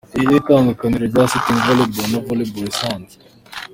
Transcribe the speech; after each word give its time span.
Ni 0.13 0.21
irihe 0.23 0.41
tandukaniro 0.47 1.03
rya 1.11 1.23
Sitting 1.31 1.59
Volleyball 1.65 2.07
na 2.11 2.19
Volleyball 2.25 2.67
isanzwe?. 2.71 3.19